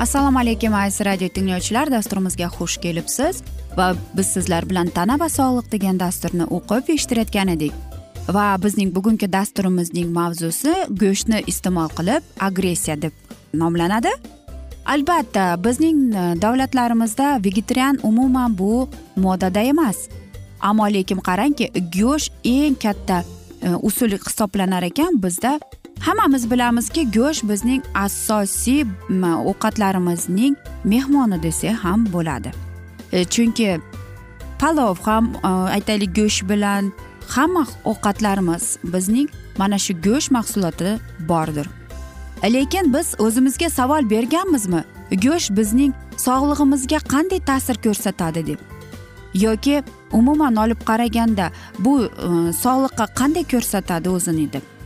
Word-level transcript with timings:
assalomu 0.00 0.38
alaykum 0.38 0.74
aziz 0.74 1.06
radio 1.06 1.28
tinglovchilar. 1.28 1.90
Dasturimizga 1.92 2.46
xush 2.56 2.78
kelibsiz 2.80 3.42
va 3.76 3.92
biz 4.16 4.26
sizlar 4.26 4.64
bilan 4.70 4.88
tana 4.88 5.18
va 5.20 5.28
sog'liq 5.28 5.66
degan 5.72 5.98
dasturni 6.00 6.46
o'qib 6.56 6.88
eshittirayotgan 6.94 7.48
edik. 7.54 7.74
Va 8.36 8.46
bizning 8.62 8.94
bugungi 8.96 9.28
dasturimizning 9.32 10.08
mavzusi 10.18 10.72
go'shtni 11.02 11.42
iste'mol 11.52 11.92
qilib 11.98 12.22
agressiya 12.48 12.96
deb 13.02 13.12
nomlanadi. 13.62 14.12
Albatta 14.86 15.44
bizning 15.64 15.98
e, 16.14 16.22
davlatlarimizda 16.42 17.44
vegetarian 17.44 18.00
umuman 18.02 18.58
bu 18.58 18.88
modada 19.16 19.60
emas. 19.60 20.08
Ammo 20.60 20.88
lekin 20.88 21.20
qarangki 21.28 21.68
go'sht 21.98 22.32
eng 22.44 22.80
katta 22.86 23.20
e, 23.62 23.74
usul 23.82 24.16
hisoblanar 24.16 24.82
ekan 24.88 25.20
bizda 25.22 25.58
hammamiz 26.00 26.50
bilamizki 26.50 27.10
go'sht 27.10 27.48
bizning 27.48 27.82
asosiy 27.94 28.84
ovqatlarimizning 29.50 30.56
mehmoni 30.84 31.42
desak 31.42 31.74
ham 31.84 32.06
bo'ladi. 32.12 32.50
E, 33.12 33.24
chunki 33.24 33.80
palov 34.60 34.96
ham 35.06 35.32
e, 35.44 35.48
aytaylik 35.76 36.16
go'sht 36.16 36.48
bilan 36.48 36.92
hamma 37.28 37.66
ovqatlarimiz 37.84 38.78
bizning 38.84 39.28
mana 39.58 39.78
shu 39.78 39.92
go'sht 40.02 40.30
mahsuloti 40.30 40.98
bordir. 41.28 41.66
Lekin 42.44 42.94
biz 42.94 43.14
o'zimizga 43.18 43.70
savol 43.70 44.10
berganmizmi? 44.10 44.82
Go'sht 45.24 45.50
bizning 45.56 45.92
sog'lig'imizga 46.16 46.98
qanday 47.12 47.40
ta'sir 47.50 47.76
ko'rsatadi 47.84 48.46
deb. 48.46 48.58
Yoki 49.34 49.82
umuman 50.12 50.56
olib 50.56 50.80
qaraganda 50.90 51.46
bu 51.78 51.94
e, 52.04 52.08
sog'liqqa 52.64 53.06
qanday 53.20 53.44
ko'rsatadi 53.52 54.08
o'zini 54.08 54.52
deb. 54.52 54.79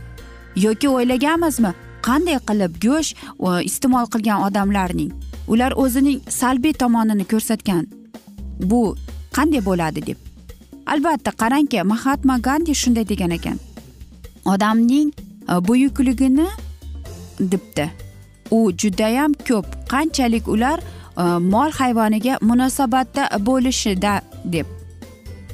Yoki 0.55 0.89
o'ylaganmizmi? 0.89 1.73
Qanday 2.07 2.37
qilib 2.49 2.73
go'sht 2.85 3.17
iste'mol 3.69 4.05
qilgan 4.13 4.39
odamlarning 4.47 5.11
ular 5.47 5.71
o'zining 5.83 6.19
salbiy 6.29 6.73
tomonini 6.73 7.25
ko'rsatgan 7.31 7.83
bu 8.59 8.95
qanday 9.35 9.65
bo'ladi 9.65 10.05
deb. 10.07 10.17
Albatta 10.93 11.31
qarangki 11.41 11.83
mahatma 11.83 12.37
gandi 12.37 12.75
shunday 12.75 13.07
degan 13.09 13.31
ekan. 13.31 13.57
Odamning 14.45 15.13
e, 15.49 15.67
buyukligini 15.67 16.47
debdi. 17.39 17.91
U 18.51 18.71
judayam 18.71 19.33
ko'p 19.47 19.65
qanchalik 19.89 20.47
ular 20.47 20.79
e, 21.17 21.23
mol 21.53 21.71
hayvoniga 21.71 22.37
munosabatda 22.41 23.29
bo'lishida 23.45 24.21
deb. 24.45 24.65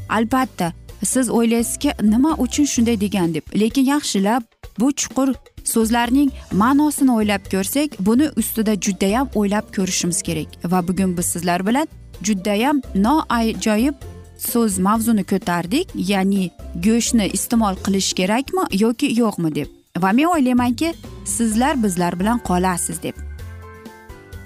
Albatta 0.10 0.74
siz 1.04 1.30
o'ylaysizki 1.30 1.92
nima 2.02 2.36
uchun 2.38 2.66
shunday 2.66 3.02
degan 3.02 3.34
deb. 3.34 3.44
Lekin 3.56 3.86
yaxshilab 3.86 4.44
bu 4.82 4.92
chuqur 4.92 5.34
so'zlarning 5.74 6.32
ma'nosini 6.52 7.12
o'ylab 7.18 7.44
ko'rsak 7.54 7.90
buni 8.08 8.30
ustida 8.38 8.74
judayam 8.86 9.28
o'ylab 9.36 9.66
ko'rishimiz 9.76 10.22
kerak. 10.28 10.50
Va 10.72 10.88
bugun 10.88 11.18
biz 11.18 11.26
sizlar 11.26 11.68
bilan 11.68 11.88
judayam 12.28 12.82
noajoyib 12.96 13.96
so'z 14.38 14.80
mavzuni 14.80 15.24
ko'tardik 15.24 15.88
ya'ni 15.96 16.52
go'shtni 16.86 17.28
iste'mol 17.38 17.76
qilish 17.86 18.14
kerakmi 18.20 18.64
yoki 18.84 19.08
yo'qmi 19.22 19.56
deb. 19.56 19.68
Va 20.04 20.12
men 20.18 20.28
o'ylaymanki 20.34 20.94
sizlar 21.26 21.84
bizlar 21.84 22.20
bilan 22.20 22.40
qolasiz 22.50 23.04
deb. 23.04 23.16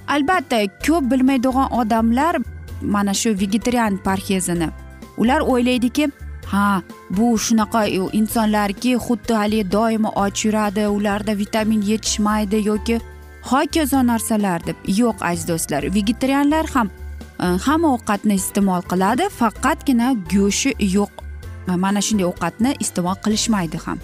Albatta 0.08 0.60
ko'p 0.88 1.12
bilmaydigan 1.12 1.74
odamlar 1.80 2.36
mana 2.82 3.14
shu 3.14 3.30
vegetarian 3.30 3.98
parhezini 3.98 4.70
ular 5.18 5.42
o'ylaydiki 5.42 6.12
ha 6.52 6.82
bu 7.10 7.38
shunaqa 7.46 7.82
insonlarki 8.20 8.96
xuddi 9.06 9.34
haligi 9.34 9.72
doimo 9.72 10.10
och 10.24 10.46
yuradi 10.46 10.88
ularda 10.88 11.38
vitamin 11.38 11.82
yetishmaydi 11.82 12.68
yoki 12.68 13.00
hokazo 13.42 14.08
narsalar 14.08 14.66
deb. 14.68 14.76
Yo'q 14.88 15.18
aziz 15.22 15.48
do'stlar 15.48 15.84
vegetarianlar 15.96 16.66
ham 16.74 16.90
e, 17.40 17.46
hamma 17.66 17.94
ovqatni 17.96 18.34
iste'mol 18.42 18.82
qiladi 18.92 19.30
faqatgina 19.40 20.08
go'shti 20.34 20.74
yo'q. 20.98 21.12
Mana 21.84 22.02
shunday 22.08 22.26
ovqatni 22.32 22.72
iste'mol 22.80 23.18
qilishmaydi 23.26 23.78
ham. 23.86 24.00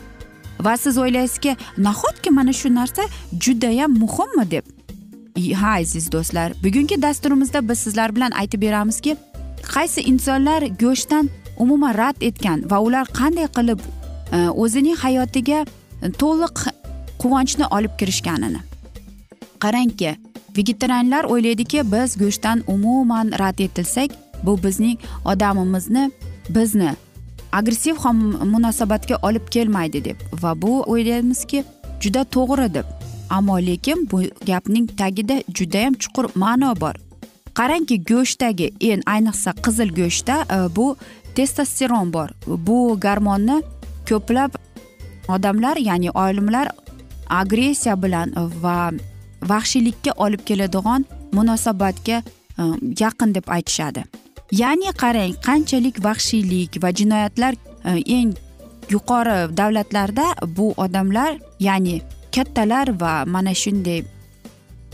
Va 0.65 0.77
siz 0.77 0.97
o'ylaysizki 0.97 1.55
nahotki 1.77 2.29
mana 2.37 2.53
shu 2.53 2.69
narsa 2.75 3.03
judayam 3.43 3.91
muhimmi 4.03 4.45
deb? 4.51 4.65
Ha 5.61 5.71
aziz 5.81 6.11
do'stlar 6.11 6.53
bugungi 6.63 7.01
dasturimizda 7.01 7.69
biz 7.69 7.79
sizlar 7.79 8.15
bilan 8.15 8.31
aytib 8.31 8.61
beramizki 8.61 9.15
qaysi 9.75 10.01
insonlar 10.11 10.61
go'shtdan 10.83 11.29
umuman 11.63 11.93
rad 12.01 12.17
etgan 12.29 12.63
va 12.71 12.79
ular 12.87 13.05
qanday 13.19 13.47
qilib 13.57 13.79
e, 14.35 14.39
o'zining 14.63 14.97
hayotiga 15.03 15.59
to'liq 16.21 16.65
quvonchni 17.21 17.65
olib 17.77 17.93
kirishganini. 17.99 18.61
Qarangki 19.63 20.15
vegetarianlar 20.57 21.23
o'ylaydiki 21.33 21.85
biz 21.91 22.17
go'shtdan 22.21 22.63
umuman 22.67 23.31
rad 23.41 23.59
etilsak 23.67 24.11
bu 24.43 24.57
bizning 24.63 24.97
odamimizni 25.25 26.11
bizni 26.49 26.95
agressiv 27.51 27.95
ham 28.03 28.17
munosabatga 28.53 29.19
olib 29.21 29.45
kelmaydi 29.55 30.03
deb 30.05 30.17
va 30.41 30.61
bu 30.61 30.73
o'ylaymizki 30.83 31.63
juda 32.01 32.23
to'g'ri 32.23 32.73
deb. 32.73 32.85
Ammo 33.29 33.57
lekin 33.57 34.07
bu 34.11 34.21
gapning 34.47 34.89
tagida 34.97 35.43
judayam 35.57 35.93
chuqur 35.93 36.25
ma'no 36.35 36.73
bor. 36.81 36.95
Qarangki 37.53 37.97
go'shtdagi 38.11 38.67
en 38.81 39.01
ayniqsa 39.13 39.51
qizil 39.63 39.89
go'shtda 39.99 40.35
e, 40.55 40.75
bu 40.75 40.95
testosteron 41.35 42.11
bor. 42.13 42.29
Bu 42.47 42.97
garmonni 42.99 43.61
ko'plab 44.09 44.57
odamlar 45.27 45.77
ya'ni 45.77 46.09
olimlar 46.11 46.67
agressiya 47.29 47.95
bilan 48.03 48.33
va 48.63 48.91
vahshiylikka 49.51 50.11
olib 50.17 50.43
keladigan 50.45 51.05
munosabatga 51.31 52.21
e, 52.21 52.63
yaqin 52.99 53.35
deb 53.35 53.47
aytishadi. 53.47 54.03
Ya'ni 54.51 54.91
qarang 55.01 55.35
qanchalik 55.47 56.03
vahshiylik 56.03 56.81
va 56.83 56.89
jinoyatlar 56.91 57.53
e, 57.85 57.91
eng 58.17 58.33
yuqori 58.89 59.57
davlatlarda 59.57 60.27
bu 60.57 60.73
odamlar 60.77 61.39
ya'ni 61.59 62.01
kattalar 62.35 62.87
va 63.01 63.13
mana 63.25 63.53
shunday 63.53 64.03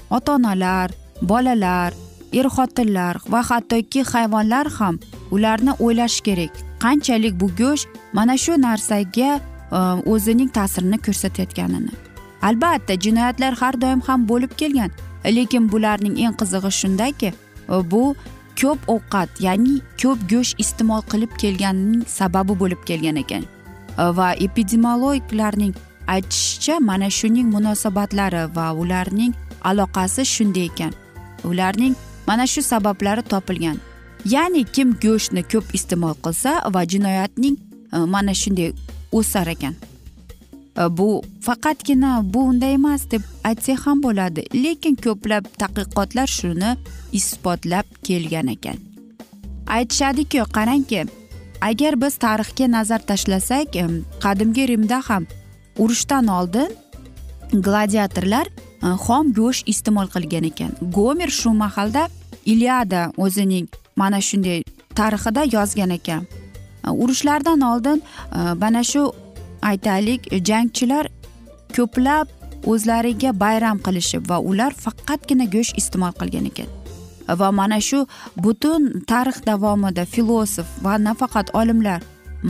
ota 0.10 0.36
onalar 0.38 0.90
bolalar 1.22 1.94
er 2.40 2.48
xotinlar 2.56 3.16
va 3.32 3.42
hattoki 3.50 4.04
hayvonlar 4.12 4.68
ham 4.78 5.00
ularni 5.32 5.74
o'ylash 5.80 6.22
kerak. 6.22 6.52
Qanchalik 6.80 7.40
bu 7.40 7.48
go'sht 7.58 7.88
mana 8.14 8.38
shu 8.38 8.62
narsaga 8.62 9.32
e, 9.72 9.80
o'zining 10.14 10.50
ta'sirini 10.58 10.98
ko'rsatayotganini. 11.06 11.94
Albatta 12.42 12.94
jinoyatlar 12.94 13.54
har 13.62 13.82
doim 13.82 14.02
ham 14.08 14.28
bo'lib 14.30 14.54
kelgan 14.58 14.92
lekin 15.26 15.72
bularning 15.72 16.16
eng 16.20 16.36
qizig'i 16.40 16.72
shundaki 16.82 17.30
e, 17.34 17.36
bu 17.92 18.16
ko'p 18.62 18.80
ovqat 18.94 19.30
ya'ni 19.46 19.82
ko'p 20.02 20.20
go'sht 20.32 20.60
iste'mol 20.64 21.02
qilib 21.12 21.34
kelganining 21.42 22.06
sababi 22.08 22.60
bo'lib 22.62 22.82
kelgan 22.90 23.18
ekan. 23.24 23.44
E, 23.98 24.04
va 24.18 24.30
epidemiologlarning 24.48 25.74
aytishicha 26.08 26.80
mana 26.80 27.10
shuning 27.10 27.48
munosabatlari 27.56 28.44
va 28.56 28.72
ularning 28.74 29.34
aloqasi 29.70 30.26
shunday 30.36 30.70
ekan. 30.72 30.94
Ularning 31.44 31.96
mana 32.28 32.48
shu 32.48 32.62
sabablari 32.62 33.24
topilgan. 33.34 33.78
Ya'ni 34.26 34.64
kim 34.64 34.94
go'shtni 35.04 35.44
ko'p 35.44 35.74
iste'mol 35.74 36.16
qilsa 36.26 36.62
va 36.74 36.82
jinoyatning 36.94 37.58
e, 37.94 37.98
mana 37.98 38.34
shunday 38.34 38.74
o'sar 39.12 39.48
ekan. 39.48 39.76
E, 40.78 40.98
bu 40.98 41.22
faqatgina 41.42 42.22
bu 42.34 42.40
unday 42.52 42.74
emas 42.74 43.12
deb 43.12 43.22
aytsak 43.44 43.86
ham 43.86 44.04
bo'ladi 44.04 44.48
lekin 44.64 44.96
ko'plab 45.06 45.46
tadqiqotlar 45.62 46.28
shuni 46.28 46.76
isbotlab 47.20 47.86
kelgan 48.04 48.48
ekan. 48.56 48.78
Aytishadiki 49.68 50.44
qarangki 50.58 51.06
agar 51.62 52.02
biz 52.02 52.18
tarixga 52.18 52.72
nazar 52.72 53.00
tashlasak 53.00 53.76
e, 53.76 53.88
qadimgi 54.24 54.68
rimda 54.68 55.02
ham 55.10 55.28
urushdan 55.78 56.28
oldin 56.28 56.70
gladiatorlar 57.54 58.48
xom 59.06 59.34
go'sht 59.34 59.68
iste'mol 59.68 60.08
qilgan 60.14 60.46
ekan. 60.52 60.72
Gomer 60.98 61.30
shu 61.40 61.54
mahalda 61.64 62.08
iliada 62.46 63.12
o'zining 63.18 63.68
mana 64.02 64.22
shunday 64.22 64.64
tarixida 64.96 65.44
yozgan 65.56 65.92
ekan. 65.98 66.24
E, 66.86 66.90
urushlardan 66.90 67.62
oldin 67.72 68.02
e, 68.38 68.40
mana 68.64 68.84
shu 68.84 69.04
aytaylik 69.62 70.22
jangchilar 70.50 71.06
ko'plab 71.76 72.28
o'zlariga 72.72 73.32
bayram 73.44 73.78
qilishib 73.86 74.30
va 74.30 74.38
ular 74.50 74.72
faqatgina 74.86 75.46
go'sht 75.56 75.78
iste'mol 75.82 76.14
qilgan 76.20 76.50
ekan. 76.52 76.70
E, 77.30 77.34
va 77.40 77.52
mana 77.62 77.80
shu 77.90 78.00
butun 78.44 78.92
tarix 79.12 79.42
davomida 79.50 80.06
filosof 80.16 80.68
va 80.86 80.98
nafaqat 81.08 81.56
olimlar 81.62 82.02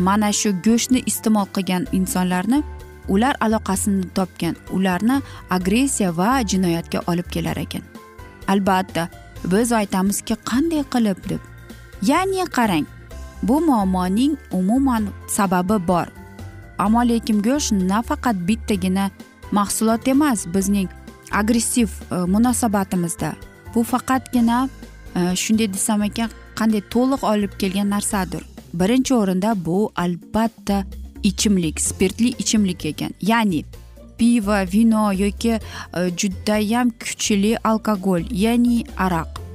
mana 0.07 0.31
shu 0.39 0.49
go'shtni 0.65 1.03
iste'mol 1.11 1.47
qilgan 1.55 1.88
insonlarni 1.99 2.59
ular 3.07 3.35
aloqasini 3.45 4.09
topgan 4.17 4.55
ularni 4.77 5.21
agressiya 5.57 6.09
va 6.17 6.31
jinoyatga 6.51 6.99
olib 7.11 7.27
kelar 7.35 7.57
ekan. 7.65 7.83
Albatta 8.47 9.07
biz 9.45 9.71
aytamizki 9.71 10.35
qanday 10.49 10.83
qilib 10.93 11.29
deb. 11.29 11.41
Ya'ni 12.01 12.45
qarang 12.57 12.85
bu 13.43 13.61
muammoning 13.61 14.37
umuman 14.51 15.07
sababi 15.27 15.87
bor. 15.87 16.07
Ammo 16.77 17.01
lekin 17.01 17.41
go'sht 17.41 17.71
nafaqat 17.71 18.35
bittagina 18.47 19.09
mahsulot 19.51 20.07
emas 20.07 20.45
bizning 20.53 20.89
agressiv 21.31 21.89
e, 22.11 22.15
munosabatimizda. 22.15 23.33
Bu 23.75 23.83
faqatgina 23.83 24.69
e, 25.15 25.35
shunday 25.35 25.73
desam 25.73 26.03
ekan 26.03 26.29
qanday 26.55 26.81
to'liq 26.93 27.23
olib 27.23 27.51
kelgan 27.59 27.89
narsadir. 27.89 28.43
Birinchi 28.73 29.13
o'rinda 29.13 29.65
bu 29.65 29.91
albatta 29.95 30.85
ichimlik 31.23 31.81
spirtli 31.81 32.27
ichimlik 32.27 32.85
ekan. 32.85 33.11
Ya'ni 33.21 33.65
pivo 34.17 34.59
vino 34.73 35.11
yoki 35.23 35.53
e, 35.57 35.59
judayam 36.19 36.89
kuchli 37.01 37.55
alkogol 37.63 38.23
ya'ni 38.31 38.83
aroq 38.97 39.47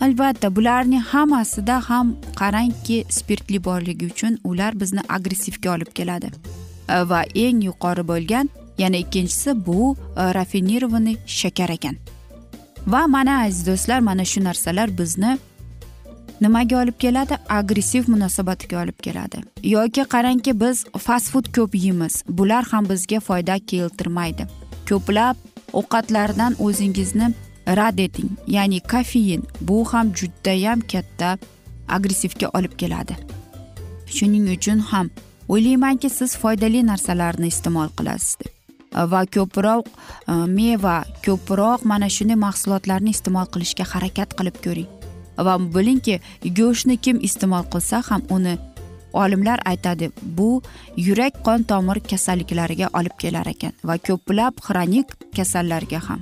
albatta 0.00 0.56
bularning 0.56 1.04
hammasida 1.12 1.80
ham 1.88 2.16
qarangki 2.40 3.04
spirtli 3.08 3.64
borligi 3.64 4.06
uchun 4.12 4.38
ular 4.44 4.80
bizni 4.80 5.00
agressivga 5.08 5.72
olib 5.74 5.90
keladi. 5.94 6.30
E, 6.88 6.96
va 7.10 7.22
eng 7.34 7.62
yuqori 7.68 8.04
bo'lgan 8.10 8.50
yana 8.78 8.96
ikkinchisi 9.04 9.66
bu 9.66 9.96
e, 9.96 10.22
rafinirованный 10.38 11.16
shakar 11.26 11.70
ekan. 11.78 11.96
Va 12.86 13.06
mana 13.06 13.42
aziz 13.44 13.66
do'stlar 13.66 14.00
mana 14.00 14.24
shu 14.24 14.44
narsalar 14.44 14.98
bizni 14.98 15.38
nimaga 16.40 16.80
olib 16.82 16.98
keladi? 16.98 17.38
Agressiv 17.48 18.08
munosabatga 18.08 18.82
olib 18.82 18.98
keladi. 19.02 19.42
Yoki 19.62 20.04
qarangki 20.14 20.54
biz 20.60 20.84
fast 21.06 21.30
food 21.32 21.50
ko'p 21.56 21.74
yeymiz. 21.74 22.22
Bular 22.28 22.64
ham 22.72 22.88
bizga 22.88 23.20
foyda 23.20 23.58
keltirmaydi. 23.58 24.46
Ko'plab 24.88 25.36
ovqatlardan 25.72 26.56
o'zingizni 26.58 27.32
rad 27.78 27.98
eting. 27.98 28.30
Ya'ni 28.46 28.80
kofein 28.80 29.46
bu 29.60 29.84
ham 29.92 30.12
judayam 30.14 30.80
katta 30.80 31.38
agressivga 31.88 32.50
olib 32.58 32.74
keladi. 32.78 33.16
Shuning 34.06 34.50
uchun 34.56 34.78
ham 34.78 35.10
o'ylaymanki 35.48 36.10
siz 36.10 36.36
foydali 36.36 36.86
narsalarni 36.86 37.50
iste'mol 37.54 37.90
qilasiz 37.98 38.36
deb 38.40 38.52
va 39.12 39.22
ko'proq 39.36 39.88
e, 39.88 40.34
meva 40.58 40.96
ko'proq 41.26 41.84
mana 41.84 42.08
shunday 42.16 42.38
mahsulotlarni 42.46 43.10
iste'mol 43.16 43.50
qilishga 43.52 43.84
harakat 43.92 44.38
qilib 44.38 44.62
ko'ring. 44.64 44.95
Va 45.38 45.58
bilingki 45.74 46.20
go'shtni 46.58 46.96
kim 46.96 47.20
iste'mol 47.28 47.64
qilsa 47.72 48.02
ham 48.08 48.22
uni 48.36 48.54
olimlar 49.12 49.60
aytadi 49.64 50.10
bu 50.22 50.62
yurak 50.96 51.34
qon 51.46 51.62
tomir 51.62 52.00
kasalliklariga 52.10 52.88
olib 52.98 53.16
kelar 53.22 53.46
ekan 53.54 53.72
va 53.84 53.96
ko'plab 54.08 54.54
xronik 54.66 55.08
kasallarga 55.36 56.00
ham. 56.08 56.20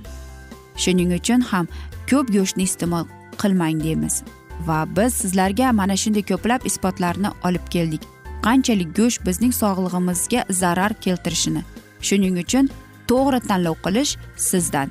Shuning 0.83 1.13
uchun 1.19 1.41
ham 1.51 1.69
ko'p 2.11 2.27
go'shtni 2.37 2.65
iste'mol 2.71 3.05
qilmang 3.43 3.83
deymiz. 3.85 4.23
Va 4.67 4.79
biz 4.97 5.13
sizlarga 5.23 5.73
mana 5.73 5.97
shunday 6.03 6.25
ko'plab 6.31 6.67
isbotlarni 6.71 7.31
olib 7.47 7.67
keldik. 7.75 8.03
Qanchalik 8.47 8.91
go'sht 8.99 9.21
bizning 9.27 9.53
sog'lig'imizga 9.61 10.41
zarar 10.61 10.93
keltirishini. 11.05 11.63
Shuning 12.07 12.37
uchun 12.45 12.71
to'g'ri 13.09 13.41
tanlov 13.49 13.77
qilish 13.85 14.13
sizdan. 14.51 14.89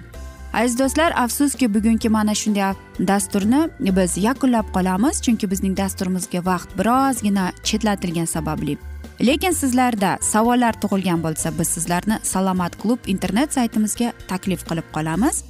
Aziz 0.54 0.80
do'stlar 0.80 1.12
afsuski 1.24 1.74
bugungi 1.74 2.10
mana 2.10 2.36
shunday 2.36 2.74
dasturni 3.00 3.70
biz 3.80 4.18
yakunlab 4.18 4.68
qolamiz 4.76 5.22
chunki 5.26 5.52
bizning 5.52 5.78
dasturimizga 5.78 6.46
vaqt 6.46 6.70
birozgina 6.80 7.46
chetlatilgani 7.64 8.28
sababli. 8.28 8.78
Lekin 9.22 9.52
sizlarda 9.52 10.18
savollar 10.22 10.74
tug'ilgan 10.82 11.24
bo'lsa 11.24 11.52
biz 11.60 11.68
sizlarni 11.68 12.18
salomat 12.24 12.78
klub 12.82 13.00
internet 13.08 13.54
saytimizga 13.54 14.14
taklif 14.28 14.62
qilib 14.70 14.88
qolamiz. 14.96 15.44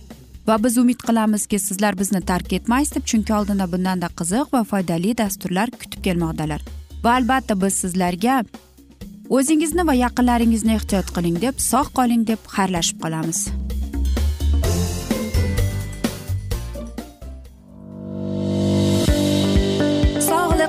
Va 0.48 0.64
biz 0.64 0.78
umid 0.78 1.00
qilamizki 1.08 1.60
sizlar 1.60 2.00
bizni 2.00 2.22
tark 2.22 2.54
etmaysiz 2.54 2.96
deb 2.96 3.06
chunki 3.06 3.34
oldinda 3.34 3.72
bundanda 3.72 4.08
qiziq 4.20 4.48
va 4.54 4.64
foydali 4.64 5.18
dasturlar 5.18 5.72
kutib 5.72 6.04
kelmoqdalar. 6.04 6.62
Va 7.04 7.12
albatta 7.20 7.62
biz 7.62 7.74
sizlarga 7.84 8.44
o'zingizni 9.30 9.88
va 9.88 9.94
yaqinlaringizni 10.06 10.76
ehtiyot 10.80 11.16
qiling 11.16 11.42
deb 11.46 11.56
sog' 11.72 11.94
qoling 12.00 12.28
deb 12.28 12.52
xayrlashib 12.56 13.00
qolamiz. 13.04 13.48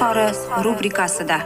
izhori 0.00 0.64
rubrikasida. 0.64 1.36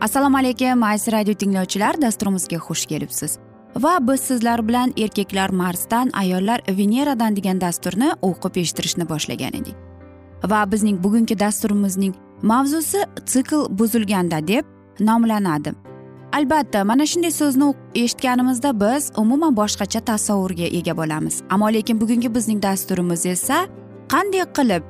Assalomu 0.00 0.36
alaykum 0.38 0.82
aziz 0.82 1.12
radio 1.12 1.34
tinglovchilar 1.34 2.00
dasturimizga 2.02 2.56
xush 2.56 2.86
kelibsiz. 2.86 3.38
Va 3.76 3.98
biz 4.00 4.20
sizlar 4.20 4.68
bilan 4.68 4.92
erkaklar 4.98 5.50
marsdan 5.50 6.10
ayollar 6.12 6.60
veneradan 6.68 7.36
degan 7.36 7.60
dasturni 7.60 8.10
o'qib 8.22 8.56
eshittirishni 8.56 9.08
boshlagan 9.08 9.54
edik. 9.60 9.76
Va 10.44 10.72
bizning 10.72 10.98
bugungi 11.04 11.38
dasturimizning 11.38 12.14
mavzusi 12.42 13.06
sikl 13.26 13.66
buzilganda 13.70 14.48
deb 14.48 14.64
nomlanadi. 15.00 15.91
Albatta 16.32 16.84
mana 16.84 17.06
shunday 17.06 17.30
so'zni 17.30 17.74
eshitganimizda 17.94 18.80
biz 18.80 19.12
umuman 19.16 19.56
boshqacha 19.56 20.00
tasavvurga 20.00 20.66
ega 20.78 20.96
bo'lamiz. 20.96 21.42
Ammo 21.50 21.68
lekin 21.72 22.00
bugungi 22.00 22.34
bizning 22.34 22.62
dasturimiz 22.62 23.26
esa 23.26 23.56
qanday 24.08 24.44
qilib 24.56 24.82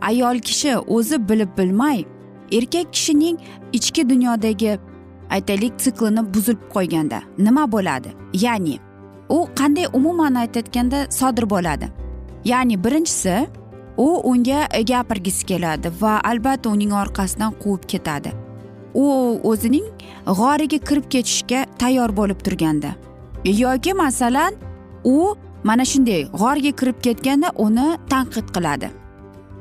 ayol 0.00 0.38
kishi 0.38 0.76
o'zi 0.76 1.28
bilib 1.28 1.50
bilmay 1.58 2.04
erkak 2.52 2.92
kishining 2.92 3.38
ichki 3.72 4.10
dunyodagi 4.10 4.78
aytaylik 5.30 5.72
siklini 5.80 6.34
buzib 6.34 6.58
qo'yganda 6.74 7.22
nima 7.38 7.72
bo'ladi? 7.72 8.08
Ya'ni 8.32 8.78
u 9.28 9.48
qanday 9.58 9.86
umuman 9.92 10.34
aytayotganda 10.34 10.98
sodir 11.10 11.50
bo'ladi? 11.50 11.86
Ya'ni 12.44 12.84
birinchisi 12.84 13.46
u 13.96 14.20
unga 14.30 14.60
gapirgisi 14.88 15.46
keladi 15.46 15.88
va 16.00 16.20
albatta 16.24 16.70
uning 16.70 16.92
orqasidan 16.92 17.52
quvib 17.62 17.82
ketadi. 17.92 18.47
U 19.02 19.04
o'zining 19.50 19.88
g'origa 20.40 20.78
kirib 20.88 21.06
ketishga 21.14 21.60
tayyor 21.80 22.10
bo'lib 22.20 22.40
turganda 22.46 22.90
yoki 23.44 23.92
masalan 24.04 24.52
u 25.04 25.36
mana 25.64 25.84
shunday 25.84 26.22
g'orga 26.32 26.72
kirib 26.80 27.00
ketganda 27.02 27.52
uni 27.56 27.88
tanqid 28.10 28.46
qiladi. 28.54 28.90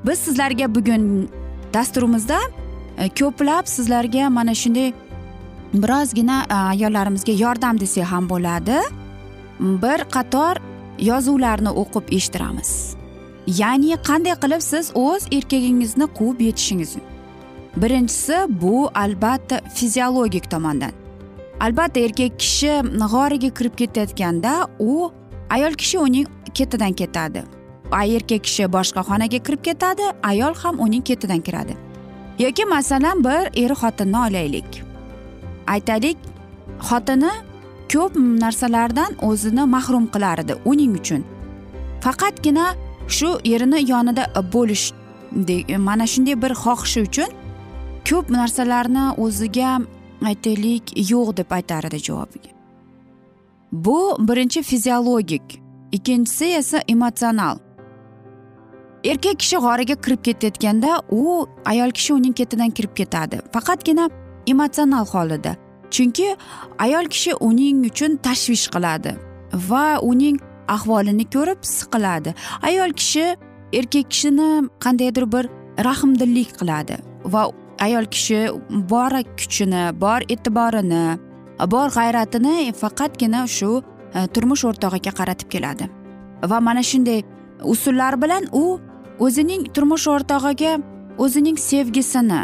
Biz 0.06 0.20
sizlarga 0.20 0.76
bugun 0.76 1.30
dasturimizda 1.74 2.40
e, 2.98 3.10
ko'plab 3.10 3.66
sizlarga 3.66 4.30
mana 4.30 4.54
shunday 4.56 4.94
birozgina 5.74 6.46
e, 6.50 6.54
ayollarimizga 6.54 7.34
yordam 7.44 7.80
desak 7.80 8.06
ham 8.12 8.30
bo'ladi. 8.30 8.80
Bir 9.60 10.00
qator 10.16 10.56
yozuvlarni 11.00 11.72
o'qib 11.82 12.14
eshittiramiz. 12.18 12.72
Ya'ni 13.62 13.98
qanday 14.10 14.36
qilib 14.44 14.62
siz 14.72 14.92
o'z 14.96 15.24
erkagingizni 15.38 16.06
quvib 16.18 16.40
yetishingiz 16.48 16.98
birinchisi 17.82 18.38
bu 18.50 18.90
albatta 18.96 19.62
fiziologik 19.74 20.52
tomondan. 20.52 20.92
Albatta 21.60 22.00
erkak 22.00 22.40
kishi 22.40 22.72
g'origa 23.14 23.50
kirib 23.58 23.76
ketayotganda 23.78 24.68
u 24.80 25.12
ayol 25.50 25.74
kishi 25.74 26.00
uning 26.00 26.28
ketidan 26.54 26.94
ketadi. 26.94 27.44
Erkak 27.92 28.44
kishi 28.44 28.64
boshqa 28.76 29.02
xonaga 29.10 29.40
kirib 29.46 29.62
ketadi 29.64 30.06
ayol 30.24 30.54
ham 30.54 30.80
uning 30.80 31.04
ketidan 31.04 31.42
kiradi. 31.42 31.74
Yoki 32.40 32.66
masalan 32.66 33.24
bir 33.24 33.44
er 33.64 33.72
xotinni 33.82 34.18
olaylik. 34.28 34.84
Aytaylik 35.68 36.18
xotini 36.90 37.32
ko'p 37.94 38.14
narsalardan 38.44 39.12
o'zini 39.22 39.64
mahrum 39.76 40.06
qilar 40.14 40.40
edi 40.44 40.54
uning 40.66 40.94
uchun. 41.00 41.24
Faqatgina 42.04 42.66
shu 43.08 43.30
erini 43.54 43.80
yonida 43.92 44.24
bo'lish 44.54 44.86
mana 45.88 46.06
shunday 46.14 46.36
bir 46.44 46.54
xohishi 46.64 47.02
uchun 47.08 47.30
ko'p 48.08 48.30
narsalarni 48.32 49.06
o'ziga 49.24 49.72
aytaylik 50.30 50.94
yo'q 51.12 51.38
deb 51.38 51.50
aytar 51.58 51.84
edi 51.90 52.00
javobiga. 52.08 52.52
Bu 53.72 53.98
birinchi 54.28 54.64
fiziologik 54.64 55.62
ikkinchisi 55.92 56.46
esa 56.60 56.80
emotsional 56.88 57.58
erkak 59.04 59.40
kishi 59.40 59.58
g'origa 59.66 59.96
kirib 60.06 60.22
ketayotganda 60.28 61.02
u 61.12 61.48
ayol 61.66 61.92
kishi 61.98 62.14
uning 62.14 62.36
ketidan 62.40 62.72
kirib 62.72 62.94
ketadi. 62.96 63.42
Faqatgina 63.54 64.10
emotsional 64.48 65.06
holida 65.14 65.56
chunki 65.92 66.28
ayol 66.80 67.06
kishi 67.14 67.34
uning 67.50 67.86
uchun 67.92 68.18
tashvish 68.18 68.68
qiladi 68.74 69.16
va 69.70 69.86
uning 70.02 70.40
ahvolini 70.68 71.26
ko'rib 71.36 71.60
siqiladi. 71.76 72.34
Ayol 72.62 72.92
kishi 73.00 73.26
erkak 73.74 74.12
kishini 74.12 74.50
qandaydir 74.84 75.32
bir 75.34 75.46
rahmdillik 75.88 76.50
qiladi 76.60 76.96
va 77.26 77.50
ayol 77.80 78.06
kishi 78.06 78.40
bor 78.70 79.12
kuchini 79.40 79.84
bor 80.02 80.22
e'tiborini 80.30 81.18
bor 81.74 81.90
g'ayratini 81.98 82.74
faqatgina 82.82 83.48
shu 83.58 83.72
e, 84.14 84.28
turmush 84.34 84.64
o'rtog'iga 84.70 85.12
qaratib 85.20 85.50
keladi. 85.50 85.90
Va 86.52 86.60
mana 86.62 86.84
shunday 86.84 87.24
usullar 87.64 88.22
bilan 88.22 88.44
u 88.52 88.80
o'zining 89.20 89.68
turmush 89.74 90.08
o'rtog'iga 90.14 90.78
o'zining 91.18 91.58
sevgisini 91.58 92.42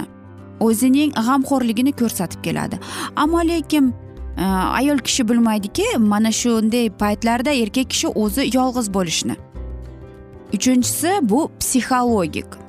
o'zining 0.60 1.14
g'amxo'rligini 1.28 1.94
ko'rsatib 2.02 2.42
keladi. 2.46 2.80
Ammo 3.16 3.42
lekin 3.54 3.94
e, 4.38 4.46
ayol 4.80 4.98
kishi 5.08 5.30
bilmaydiki 5.30 5.88
mana 5.98 6.32
shunday 6.32 6.90
paytlarda 6.90 7.52
erkak 7.64 7.90
kishi 7.90 8.08
o'zi 8.26 8.50
yolg'iz 8.58 8.94
bo'lishni 8.94 9.38
uchinchisi 10.54 11.20
bu 11.22 11.50
psixologik. 11.60 12.63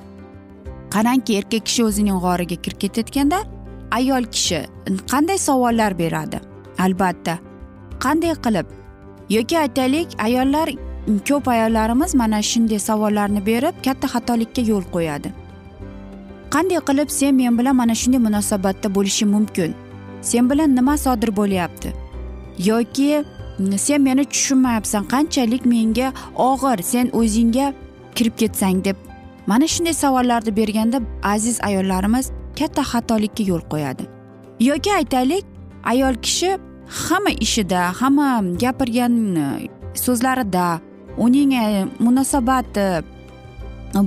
Qarangki 0.95 1.37
erkak 1.39 1.65
kishi 1.67 1.83
o'zining 1.89 2.19
g'origa 2.25 2.57
kirib 2.63 2.79
ketayotganda 2.83 3.39
ayol 3.97 4.23
kishi 4.35 4.59
qanday 5.11 5.37
savollar 5.47 5.91
beradi? 6.01 6.39
Albatta 6.85 7.35
qanday 8.05 8.33
qilib? 8.45 8.67
Yoki 9.35 9.55
aytaylik 9.63 10.07
ayollar 10.27 10.69
ko'p 11.29 11.47
ayollarimiz 11.55 12.15
mana 12.21 12.39
shunday 12.51 12.79
savollarni 12.89 13.41
berib 13.49 13.75
katta 13.85 14.07
xatolikka 14.13 14.61
yo'l 14.71 14.85
qo'yadi. 14.95 15.29
Qanday 16.53 16.79
qilib 16.89 17.09
sen 17.19 17.35
men 17.39 17.57
bilan 17.59 17.75
mana 17.81 17.95
shunday 18.01 18.21
munosabatda 18.27 18.87
bo'lishing 18.97 19.31
mumkin? 19.35 19.71
Sen 20.21 20.49
bilan 20.49 20.75
nima 20.75 20.95
sodir 21.05 21.31
bo'lyapti? 21.39 21.89
Yoki 22.69 23.09
sen 23.85 24.01
meni 24.07 24.23
tushunmayapsan 24.33 25.03
qanchalik 25.13 25.63
menga 25.73 26.07
og'ir 26.49 26.79
sen 26.91 27.05
o'zingga 27.19 27.67
kirib 28.15 28.35
ketsang 28.41 28.79
deb 28.87 29.04
mana 29.47 29.67
shunday 29.67 29.93
savollarni 29.93 30.55
berganda 30.55 31.01
aziz 31.23 31.59
ayollarimiz 31.63 32.31
katta 32.59 32.81
xatolikka 32.91 33.43
yo'l 33.43 33.63
qo'yadi. 33.71 34.03
Yoki 34.59 34.91
aytaylik 34.99 35.45
ayol 35.83 36.15
kishi 36.25 36.57
hamma 36.87 37.31
ishida 37.45 37.81
hamma 38.01 38.41
gapirgan 38.61 39.35
e, 39.35 39.69
so'zlarida 40.05 40.79
uning 41.17 41.53
e, 41.53 41.85
munosabati 41.99 43.03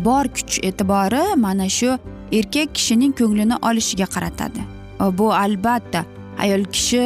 bor 0.07 0.25
kuch 0.37 0.59
e'tibori 0.69 1.23
mana 1.37 1.69
shu 1.79 1.91
erkak 2.39 2.75
kishining 2.77 3.13
ko'nglini 3.21 3.57
olishiga 3.69 4.07
qaratadi. 4.15 4.63
E, 5.03 5.05
bu 5.19 5.33
albatta 5.45 6.05
ayol 6.39 6.65
kishi 6.75 7.05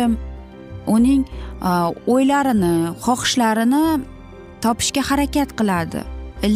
uning 0.86 1.22
o'ylarini 2.14 2.74
xohishlarini 3.04 3.84
topishga 4.64 5.02
harakat 5.10 5.50
qiladi. 5.58 6.00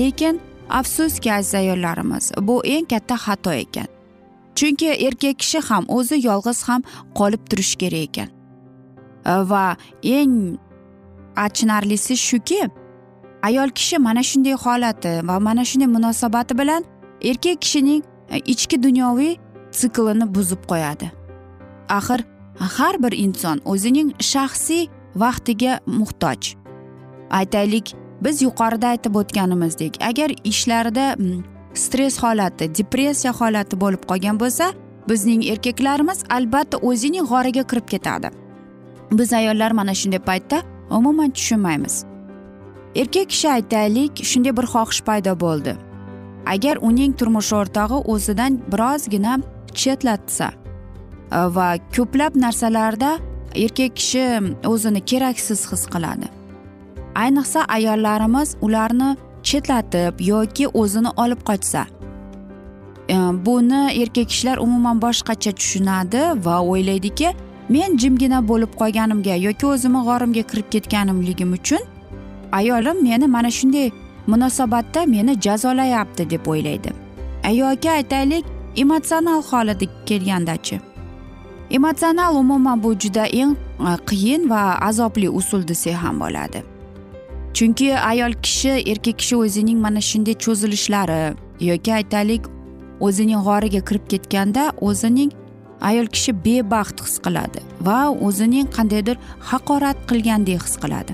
Lekin 0.01 0.41
afsuski 0.71 1.33
aziz 1.33 1.55
ayollarimiz 1.55 2.33
bu 2.41 2.65
eng 2.65 2.87
katta 2.89 3.17
xato 3.17 3.53
ekan. 3.53 3.87
Chunki 4.55 4.87
erkak 4.87 5.39
kishi 5.39 5.61
ham 5.61 5.85
o'zi 5.89 6.17
yolg'iz 6.27 6.63
ham 6.69 6.83
qolib 7.15 7.43
turishi 7.51 7.77
kerak 7.79 8.03
ekan. 8.09 8.29
Va 9.51 9.77
eng 10.03 10.59
achinarlisi 11.37 12.17
shuki 12.17 12.61
ayol 13.43 13.69
kishi 13.69 13.99
mana 13.99 14.23
shunday 14.23 14.57
holati 14.65 15.13
va 15.29 15.41
mana 15.41 15.65
shunday 15.65 15.87
munosabati 15.97 16.59
bilan 16.59 16.85
erkak 17.23 17.61
kishining 17.61 18.03
e, 18.31 18.39
ichki 18.39 18.83
dunyoviy 18.83 19.37
siklini 19.71 20.35
buzib 20.35 20.63
qo'yadi. 20.71 21.11
Axir 21.89 22.21
har 22.77 23.03
bir 23.03 23.13
inson 23.13 23.61
o'zining 23.65 24.09
shaxsiy 24.21 24.89
vaqtiga 25.23 25.81
muhtoj. 25.87 26.57
Aytaylik 27.31 27.95
biz 28.21 28.43
yuqorida 28.43 28.89
aytib 28.95 29.15
o'tganimizdek 29.21 29.99
agar 30.11 30.31
ishlarida 30.45 31.15
mm, 31.19 31.45
stress 31.75 32.19
holati 32.23 32.69
depressiya 32.79 33.33
holati 33.33 33.81
bo'lib 33.81 34.03
qolgan 34.11 34.41
bo'lsa 34.41 34.73
bizning 35.09 35.45
erkaklarimiz 35.53 36.25
albatta 36.31 36.77
o'zining 36.83 37.27
g'origa 37.33 37.65
kirib 37.71 37.89
ketadi. 37.89 38.31
Biz 39.13 39.33
ayollar 39.33 39.71
mana 39.71 39.95
shunday 39.95 40.19
paytda 40.19 40.63
umuman 40.91 41.31
tushunmaymiz. 41.31 42.05
Erkak 42.97 43.29
kishi 43.31 43.49
aytaylik 43.51 44.25
shunday 44.25 44.57
bir 44.57 44.67
xohish 44.75 45.03
paydo 45.09 45.35
bo'ldi. 45.41 45.77
Agar 46.47 46.77
uning 46.89 47.13
turmush 47.19 47.53
o'rtog'i 47.53 47.99
o'zidan 48.13 48.59
birozgina 48.73 49.39
chetlatsa 49.75 50.49
e, 50.53 51.39
va 51.57 51.69
ko'plab 51.97 52.33
narsalarda 52.45 53.19
erkak 53.65 53.97
kishi 54.01 54.25
mm, 54.41 54.51
o'zini 54.73 55.01
keraksiz 55.11 55.73
his 55.73 55.87
qiladi. 55.95 56.27
Ayniqsa 57.23 57.61
ayollarimiz 57.77 58.57
ularni 58.67 59.11
chetlatib 59.49 60.15
yoki 60.33 60.69
o'zini 60.69 61.11
olib 61.23 61.41
qochsa 61.49 61.83
e, 63.15 63.17
buni 63.47 63.83
erkak 64.03 64.29
kishilar 64.33 64.57
umuman 64.67 65.03
boshqacha 65.05 65.53
tushunadi 65.61 66.23
va 66.47 66.57
o'ylaydiki 66.73 67.29
men 67.75 67.99
jimgina 68.03 68.41
bo'lib 68.51 68.73
qolganimga 68.81 69.37
yoki 69.47 69.67
o'zimni 69.75 70.01
g'orimga 70.09 70.43
kirib 70.51 70.69
ketganimligim 70.75 71.53
uchun 71.59 71.83
ayolim 72.59 72.97
meni 73.09 73.27
mana 73.37 73.51
shunday 73.59 73.89
munosabatda 74.27 75.07
meni 75.07 75.41
jazolayapti 75.41 76.31
deb 76.31 76.47
o'ylaydi. 76.47 76.91
Yoki 77.53 77.91
aytaylik 77.91 78.45
emotsional 78.77 79.43
holida 79.43 79.87
kelgandachi. 80.07 80.81
Emotsional 81.71 82.37
umuman 82.37 82.83
bu 82.83 82.95
juda 82.99 83.27
eng 83.27 83.57
e, 83.81 83.91
qiyin 84.07 84.51
va 84.51 84.79
azobli 84.81 85.29
usul 85.29 85.69
desak 85.69 85.95
ham 85.95 86.21
bo'ladi. 86.21 86.76
Chunki 87.57 87.89
ayol 87.99 88.33
kishi 88.45 88.69
erkak 88.93 89.19
kishi 89.19 89.37
o'zining 89.37 89.79
mana 89.81 90.01
shunday 90.01 90.35
cho'zilishlari 90.45 91.21
yoki 91.71 91.91
aytaylik 91.99 92.43
o'zining 93.07 93.41
g'origa 93.47 93.81
kirib 93.89 94.05
ketganda 94.13 94.63
o'zining 94.89 95.31
ayol 95.89 96.07
kishi 96.15 96.33
bebaxt 96.47 97.01
his 97.05 97.15
qiladi 97.27 97.61
va 97.87 97.99
o'zining 98.27 98.67
qandaydir 98.77 99.17
haqorat 99.51 99.99
qilgandek 100.11 100.63
his 100.67 100.77
qiladi. 100.83 101.13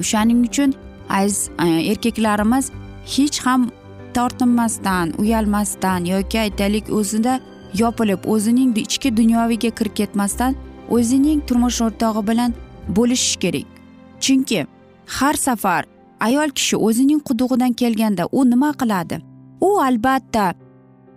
O'shaning 0.00 0.40
uchun 0.48 0.74
aziz 1.18 1.38
e, 1.64 1.66
erkaklarimiz 1.92 2.70
hech 3.14 3.38
ham 3.46 3.70
tortinmasdan 4.16 5.14
uyalmasdan 5.22 6.00
yoki 6.14 6.40
aytaylik 6.44 6.92
o'zida 6.98 7.40
yopilib 7.82 8.20
o'zining 8.34 8.76
ichki 8.84 9.16
dunyoviga 9.16 9.70
kirib 9.78 9.94
ketmasdan 10.00 10.52
o'zining 10.96 11.40
turmush 11.48 11.80
o'rtog'i 11.86 12.22
bilan 12.30 12.50
bo'lishish 12.96 13.36
kerak. 13.42 13.66
Chunki 14.24 14.60
har 15.06 15.34
safar 15.34 15.84
ayol 16.20 16.50
kishi 16.50 16.76
o'zining 16.76 17.20
qudug'idan 17.28 17.72
kelganda 17.72 18.28
u 18.32 18.44
nima 18.50 18.72
qiladi? 18.72 19.20
U 19.60 19.80
albatta 19.80 20.54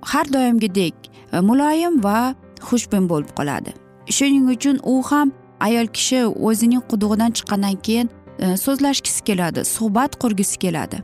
har 0.01 0.33
doimgidek 0.33 0.95
e, 1.31 1.39
muloyim 1.39 2.03
va 2.03 2.35
xushbi'm 2.67 3.09
bo'lib 3.09 3.31
qoladi. 3.37 3.73
Shuning 4.09 4.49
uchun 4.55 4.79
u 4.83 5.01
ham 5.09 5.31
ayol 5.59 5.87
kishi 5.87 6.21
o'zining 6.25 6.83
qudug'idan 6.91 7.31
chiqqandan 7.37 7.75
keyin 7.85 8.09
e, 8.39 8.57
so'zlashgisi 8.57 9.23
keladi 9.23 9.65
suhbat 9.65 10.19
qurgisi 10.21 10.57
keladi 10.63 11.01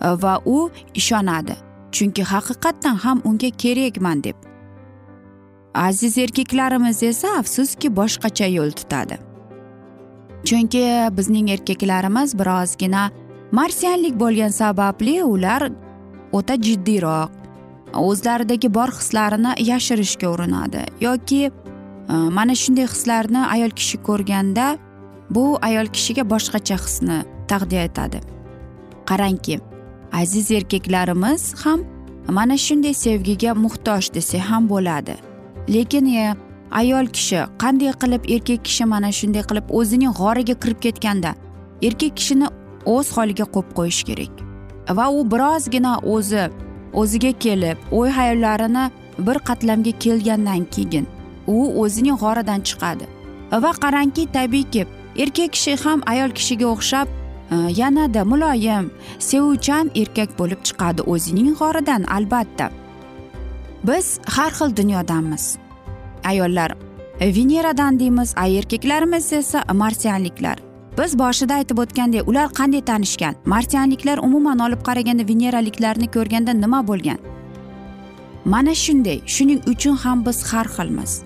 e, 0.00 0.08
va 0.22 0.34
u 0.44 0.70
ishonadi. 0.94 1.56
Chunki 1.92 2.22
haqiqatdan 2.22 2.96
ham 3.04 3.22
unga 3.24 3.50
kerakman 3.62 4.24
deb. 4.24 4.36
Aziz 5.74 6.18
erkaklarimiz 6.18 7.02
esa 7.02 7.28
afsuski 7.38 7.88
boshqacha 7.96 8.46
yo'l 8.58 8.70
tutadi. 8.70 9.27
Chunki 10.44 10.84
bizning 11.16 11.50
erkaklarimiz 11.50 12.38
birozgina 12.38 13.10
marsianlik 13.52 14.14
bo'lgani 14.20 14.52
sababli 14.52 15.22
ular 15.24 15.70
o'ta 16.32 16.54
jiddiyroq 16.54 17.30
o'zlaridagi 17.94 18.74
bor 18.74 18.90
hislarini 18.92 19.54
yashirishga 19.70 20.28
urinadi. 20.28 20.84
Yoki 21.00 21.42
e, 21.44 21.50
mana 22.12 22.54
shunday 22.54 22.86
hislarni 22.86 23.46
ayol 23.46 23.70
kishi 23.70 23.98
ko'rganda 24.08 24.78
bu 25.30 25.58
ayol 25.62 25.86
kishiga 25.86 26.24
boshqacha 26.32 26.76
hisni 26.84 27.22
taqdim 27.48 27.78
etadi. 27.88 28.20
Qarangki 29.06 29.60
aziz 30.12 30.50
erkaklarimiz 30.50 31.54
ham 31.64 31.80
mana 32.28 32.56
shunday 32.56 32.94
sevgiga 32.94 33.54
muhtoj 33.54 34.12
desak 34.14 34.40
ham 34.50 34.68
bo'ladi. 34.68 35.16
Lekin 35.68 36.06
e, 36.06 36.36
ayol 36.70 37.06
kishi 37.06 37.40
qanday 37.62 37.92
qilib 38.02 38.30
erkak 38.34 38.64
kishi 38.64 38.84
mana 38.84 39.10
shunday 39.18 39.42
qilib 39.50 39.66
o'zining 39.80 40.12
g'origa 40.20 40.54
kirib 40.62 40.80
ketganda 40.86 41.34
erkak 41.82 42.16
kishini 42.16 42.48
o'z 42.94 43.12
holiga 43.16 43.46
qo'yib 43.54 43.70
qo'yish 43.78 44.02
kerak. 44.08 44.32
Va 44.98 45.06
u 45.18 45.20
birozgina 45.32 45.92
o'zi 46.14 46.44
o'ziga 47.00 47.32
kelib 47.44 47.78
o'y 47.98 48.10
hayollarini 48.18 48.84
bir 49.26 49.38
qatlamga 49.48 49.92
kelgandan 50.04 50.64
keyin 50.74 51.06
u 51.46 51.58
o'zining 51.82 52.18
g'oridan 52.22 52.60
chiqadi. 52.68 53.06
Va 53.64 53.72
qarangki 53.84 54.26
tabiiyki 54.36 54.86
erkak 55.22 55.52
kishi 55.52 55.76
ham 55.84 56.02
ayol 56.06 56.30
kishiga 56.38 56.66
o'xshab 56.74 57.06
e, 57.54 57.56
yanada 57.80 58.24
muloyim 58.24 58.90
sevuvchan 59.28 59.90
erkak 60.02 60.30
bo'lib 60.40 60.60
chiqadi 60.68 61.00
o'zining 61.12 61.54
g'oridan 61.60 62.02
albatta. 62.16 62.70
Biz 63.88 64.06
har 64.34 64.52
xil 64.58 64.76
dunyodamiz 64.76 65.67
ayollar. 66.24 66.72
Veneradan 67.20 68.00
deymiz 68.00 68.34
erkaklarimiz 68.36 69.32
esa 69.32 69.64
marsianliklar. 69.72 70.58
Biz 70.98 71.18
boshida 71.18 71.54
aytib 71.54 71.78
o'tgandek 71.78 72.28
ular 72.28 72.48
qanday 72.58 72.82
tanishgan? 72.84 73.34
Marsianliklar 73.44 74.18
umuman 74.18 74.58
olib 74.58 74.82
qaraganda 74.88 75.28
veneraliklarni 75.28 76.10
ko'rganda 76.10 76.52
nima 76.52 76.80
bo'lgan? 76.88 77.18
Mana 78.44 78.74
shunday 78.74 79.20
shuning 79.26 79.60
uchun 79.72 79.96
ham 79.96 80.26
biz 80.26 80.42
har 80.52 80.66
xilmiz. 80.76 81.22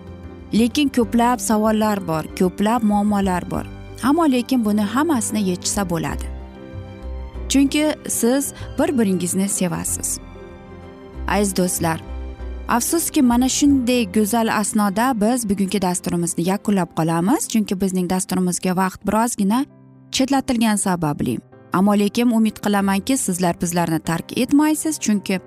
Lekin 0.52 0.88
ko'plab 0.88 1.38
savollar 1.40 2.06
bor 2.08 2.24
ko'plab 2.38 2.82
muammolar 2.82 3.50
bor. 3.50 3.64
Ammo 4.02 4.24
lekin 4.32 4.64
buni 4.64 4.82
hammasini 4.82 5.48
yechsa 5.50 5.90
bo'ladi. 5.90 6.26
Chunki 7.48 7.94
siz 8.08 8.52
bir 8.78 8.98
biringizni 8.98 9.48
sevasiz. 9.48 10.18
Aziz 11.28 11.56
do'stlar 11.56 11.98
afsuski 12.68 13.22
mana 13.22 13.48
shunday 13.48 14.12
go'zal 14.12 14.48
asnoda 14.48 15.20
biz 15.20 15.48
bugungi 15.48 15.82
dasturimizni 15.82 16.48
yakunlab 16.48 16.90
qolamiz 16.98 17.48
chunki 17.48 17.80
bizning 17.80 18.10
dasturimizga 18.10 18.76
vaqt 18.76 19.06
birozgina 19.06 19.64
chetlatilgani 20.12 20.78
sababli. 20.78 21.38
Ammo 21.72 21.98
lekin 21.98 22.30
umid 22.30 22.56
qilamanki 22.64 23.16
sizlar 23.16 23.60
bizlarni 23.60 23.98
tark 23.98 24.38
etmaysiz 24.38 25.00
chunki 25.00 25.40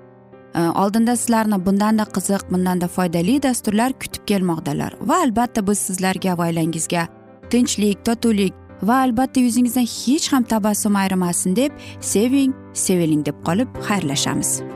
e, 0.54 0.60
oldinda 0.60 1.16
sizlarni 1.16 1.66
bundanda 1.66 2.02
qiziq 2.02 2.42
bundanda 2.52 2.88
foydali 2.88 3.42
dasturlar 3.42 3.92
kutib 3.92 4.26
kelmoqdalar. 4.26 4.92
Va 5.00 5.22
albatta 5.24 5.66
biz 5.66 5.78
sizlarga 5.78 6.38
va 6.38 6.48
oilangizga 6.48 7.08
tinchlik 7.50 8.04
totuvlik 8.04 8.54
va 8.82 9.02
albatta 9.02 9.40
yuzingizdan 9.40 9.86
hech 9.98 10.32
ham 10.32 10.42
tabassum 10.42 10.96
ayrimasin 10.96 11.56
deb 11.56 11.72
seving 12.00 12.52
seviling 12.72 13.26
deb 13.26 13.44
qolib 13.44 13.68
xayrlashamiz. 13.88 14.75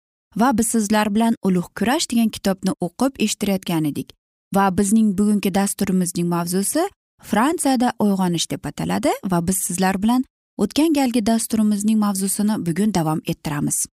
Va 0.35 0.57
biz 0.57 0.67
sizlar 0.67 1.15
bilan 1.15 1.35
ulug' 1.43 1.71
kurash 1.77 2.09
degan 2.11 2.29
kitobni 2.29 2.71
o'qib 2.85 3.13
eshittirayotgan 3.23 3.85
edik. 3.91 4.13
Va 4.55 4.77
bizning 4.77 5.17
bugungi 5.17 5.55
dasturimizning 5.55 6.27
mavzusi 6.27 6.89
fransiyada 7.23 7.93
uyg'onish 7.99 8.49
deb 8.51 8.65
ataladi 8.65 9.11
va 9.31 9.47
biz 9.47 9.57
sizlar 9.57 10.01
bilan 10.03 10.23
o'tgan 10.57 10.93
galgi 10.93 11.25
dasturimizning 11.25 11.99
mavzusini 11.99 12.65
bugun 12.65 12.93
davom 12.93 13.21
ettiramiz. 13.25 13.87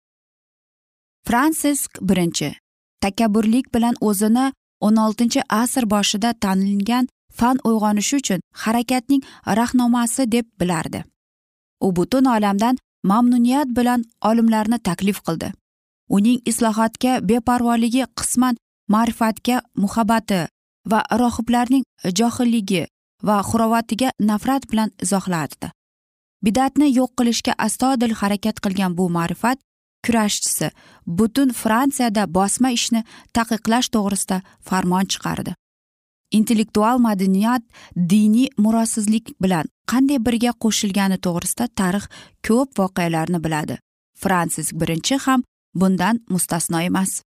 Fransisk 1.28 1.98
birinchi. 2.02 2.56
Takabburlik 3.02 3.74
bilan 3.76 3.96
o'zini 4.02 4.54
o'n 4.82 4.96
oltinchi 4.96 5.42
asr 5.50 5.90
boshida 5.90 6.34
tanilgan 6.34 7.08
fan 7.40 7.58
uyg'onishi 7.64 8.16
uchun 8.16 8.42
harakatning 8.64 9.22
rahnomasi 9.60 10.32
deb 10.32 10.46
bilardi. 10.60 11.04
U 11.82 11.96
butun 11.96 12.26
olamdan 12.26 12.78
mamnuniyat 13.04 13.68
bilan 13.78 14.04
olimlarni 14.22 14.80
taklif 14.80 15.20
qildi. 15.28 15.52
Uning 16.16 16.40
islohotga 16.52 17.20
beparvoligi 17.30 18.04
qisman 18.20 18.56
ma'rifatga 18.94 19.62
muhabbati 19.84 20.42
va 20.92 21.00
rohiblarning 21.22 21.84
johilligi 22.20 22.84
va 23.28 23.42
xurovatiga 23.50 24.10
nafrat 24.20 24.64
bilan 24.72 24.92
izohlardi. 25.04 25.72
Bidatni 26.46 26.88
yo'q 27.00 27.12
qilishga 27.18 27.54
astodil 27.68 28.14
harakat 28.22 28.60
qilgan 28.64 28.98
bu 28.98 29.10
ma'rifat 29.18 29.58
kurashchisi 30.06 30.68
butun 31.20 31.50
fransiyada 31.62 32.24
bosma 32.38 32.70
ishni 32.78 33.02
taqiqlash 33.38 33.90
to'g'risida 33.96 34.38
farmon 34.68 35.06
chiqardi. 35.12 35.52
Intellektual 36.38 36.98
madaniyat 37.08 37.64
diniy 38.12 38.50
murosizlik 38.64 39.34
bilan 39.44 39.66
qanday 39.92 40.20
birga 40.28 40.52
qo'shilgani 40.64 41.18
to'g'risida 41.26 41.66
tarix 41.80 42.06
ko'p 42.48 42.70
voqealarni 42.80 43.40
biladi. 43.46 43.76
Fransis 44.22 44.74
birinchi 44.80 45.16
ham 45.26 45.44
bundan 45.82 46.16
mustasno 46.30 46.80
emas. 46.90 47.22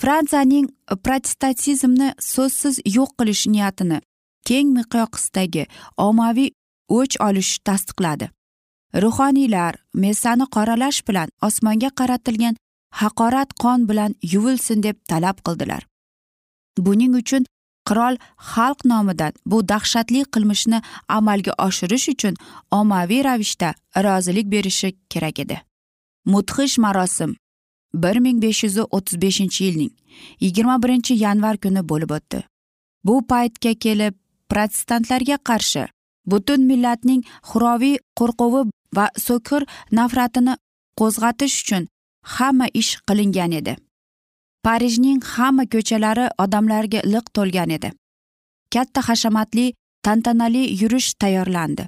Fransiyaning 0.00 0.66
protestantizmni 1.04 2.08
so'zsiz 2.32 2.80
yo'q 2.96 3.10
qilish 3.18 3.44
niyatini 3.54 3.98
keng 4.48 4.68
miqyosdagi 4.76 5.64
ommaviy 6.06 6.50
o'ch 6.98 7.16
olish 7.26 7.52
tasdiqladi. 7.66 8.26
Ruhoniylar 9.02 9.74
messani 10.02 10.46
qoralash 10.56 11.00
bilan 11.08 11.28
osmonga 11.46 11.90
qaratilgan 12.00 12.54
haqorat 13.00 13.50
qon 13.62 13.88
bilan 13.88 14.12
yuvilsin 14.32 14.82
deb 14.82 14.96
talab 15.10 15.38
qildilar. 15.46 15.82
Buning 16.78 17.14
uchun 17.20 17.46
qirol 17.88 18.14
xalq 18.52 18.80
nomidan 18.90 19.32
bu 19.50 19.58
dahshatli 19.68 20.24
qilmishni 20.34 20.78
amalga 21.18 21.52
oshirish 21.66 22.08
uchun 22.14 22.34
ommaviy 22.78 23.22
ravishda 23.28 23.74
rozilik 24.04 24.46
berishi 24.54 24.88
kerak 25.12 25.38
edi. 25.44 25.56
Mudhish 26.32 26.78
marosim 26.84 27.36
bir 28.02 28.16
ming 28.24 28.42
besh 28.42 28.64
yuz 28.64 28.76
o'ttiz 28.96 29.20
beshinchi 29.24 29.64
yilning 29.64 29.92
yigirma 30.44 30.76
birinchi 30.82 31.14
yanvar 31.24 31.56
kuni 31.64 31.82
bo'lib 31.90 32.10
o'tdi. 32.18 32.40
Bu 33.04 33.14
paytga 33.30 33.72
kelib 33.84 34.14
protestantlarga 34.50 35.36
qarshi 35.48 35.84
butun 36.26 36.60
millatning 36.70 37.22
xuroviy 37.50 37.96
qo'rquvi 38.18 38.62
va 38.96 39.06
so'kir 39.26 39.66
nafratini 39.98 40.54
qo'zg'atish 41.00 41.56
uchun 41.62 41.88
hamma 42.36 42.66
ish 42.80 42.92
qilingan 43.08 43.52
edi. 43.60 43.76
Parijning 44.64 45.20
hamma 45.34 45.64
ko'chalari 45.74 46.26
odamlarga 46.44 47.00
liq 47.12 47.26
to'lgan 47.36 47.70
edi. 47.76 47.92
Katta 48.74 49.00
hashamatli 49.08 49.66
tantanali 50.04 50.62
yurish 50.82 51.08
tayyorlandi. 51.20 51.84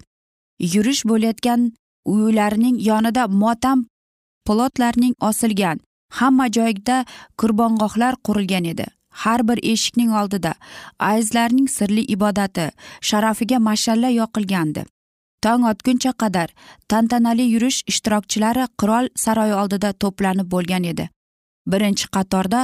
Yurish 0.75 1.03
bo'layotgan 1.11 1.61
uylarning 2.15 2.77
yonida 2.89 3.23
motam 3.43 3.79
plotlarning 4.47 5.15
osilgan 5.29 5.86
hamma 6.11 6.47
joyda 6.49 7.05
qurbongohlar 7.39 8.15
qurilgan 8.27 8.65
edi. 8.65 8.87
Har 9.23 9.49
bir 9.49 9.59
eshikning 9.63 10.13
oldida 10.13 10.55
ayzlarning 10.99 11.69
sirli 11.69 12.03
ibodati 12.15 12.71
sharafiga 13.01 13.59
mashalla 13.59 14.11
yoqilgandi. 14.21 14.85
Tong 15.43 15.65
otguncha 15.71 16.13
qadar 16.23 16.49
tantanali 16.89 17.47
yurish 17.55 17.83
ishtirokchilari 17.91 18.67
qirol 18.81 19.09
saroyi 19.25 19.55
oldida 19.63 19.93
to'planib 20.03 20.51
bo'lgan 20.55 20.85
edi. 20.93 21.09
Birinchi 21.73 22.07
qatorda 22.17 22.61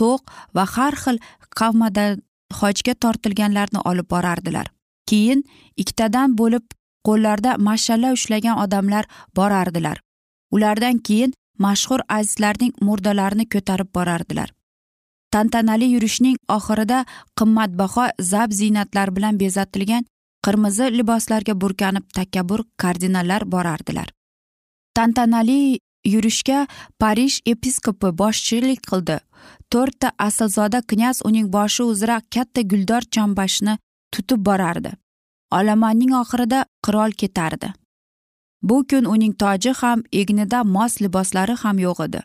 to'q 0.00 0.20
va 0.56 0.64
har 0.74 0.94
xil 1.02 1.18
qavmadan 1.60 2.22
hojga 2.60 2.94
tortilganlarni 2.94 3.80
olib 3.90 4.08
borardilar. 4.14 4.66
Keyin 5.08 5.44
ikkitadan 5.76 6.36
bo'lib 6.40 6.64
qo'llarida 7.06 7.56
mashalla 7.68 8.12
ushlagan 8.16 8.60
odamlar 8.64 9.04
borardilar. 9.36 10.00
Ulardan 10.54 10.98
keyin 10.98 11.34
mashhur 11.58 12.00
azizlarning 12.08 12.72
murdalarini 12.80 13.46
ko'tarib 13.48 13.88
borardilar. 13.94 14.52
Tantanali 15.32 15.86
yurishning 15.94 16.36
oxirida 16.48 17.04
qimmatbaho 17.38 18.04
zab 18.20 18.50
ziynatlar 18.60 19.16
bilan 19.16 19.38
bezatilgan 19.40 20.04
qirmizi 20.46 20.90
liboslarga 20.98 21.54
burkanib 21.60 22.04
takabbur 22.18 22.60
kardinallar 22.82 23.42
borardilar. 23.54 24.08
Tantanali 24.96 25.78
yurishga 26.04 26.66
parij 27.00 27.40
episkopi 27.52 28.12
boshchilik 28.20 28.80
qildi. 28.90 29.18
To'rtta 29.70 30.12
aslzoda 30.26 30.82
knyaz 30.90 31.22
uning 31.28 31.48
boshi 31.56 31.82
uzra 31.82 32.20
katta 32.34 32.62
guldor 32.62 33.02
chambashni 33.14 33.78
tutib 34.12 34.44
borardi. 34.48 34.92
Olomonning 35.58 36.12
oxirida 36.22 36.64
qirol 36.84 37.10
ketardi. 37.22 37.72
Bu 38.68 38.76
kun 38.90 39.04
uning 39.14 39.34
toji 39.42 39.72
ham 39.80 40.02
egnida 40.20 40.64
mos 40.76 41.00
liboslari 41.04 41.54
ham 41.62 41.78
yo'q 41.86 41.98
edi. 42.06 42.20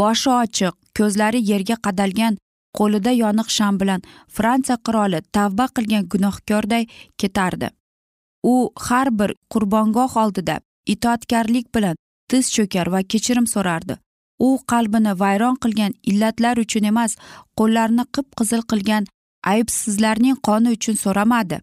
Boshi 0.00 0.30
ochiq 0.42 0.74
ko'zlari 0.98 1.40
yerga 1.50 1.76
qadalgan 1.86 2.38
qo'lida 2.78 3.12
yoniq 3.22 3.48
sham 3.56 3.80
bilan 3.80 4.00
fransiya 4.36 4.76
qiroli 4.86 5.20
tavba 5.36 5.66
qilgan 5.76 6.08
gunohkorday 6.12 6.84
ketardi. 7.20 7.68
U 8.52 8.54
har 8.86 9.08
bir 9.18 9.30
qurbongoh 9.52 10.16
oldida 10.22 10.56
itoatkorlik 10.94 11.66
bilan 11.74 11.96
tiz 12.30 12.44
cho'kar 12.56 12.86
va 12.94 13.00
kechirim 13.12 13.46
so'rardi. 13.54 13.94
U 14.46 14.48
qalbini 14.70 15.12
vayron 15.22 15.56
qilgan 15.62 15.92
illatlar 16.10 16.56
uchun 16.64 16.84
emas 16.92 17.12
qo'llarini 17.58 18.04
qip 18.14 18.26
qizil 18.38 18.62
qilgan 18.70 19.04
aybsizlarning 19.52 20.36
qoni 20.48 20.68
uchun 20.76 20.96
so'ramadi 21.04 21.60